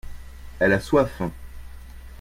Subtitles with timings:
[0.59, 1.21] elle a soif.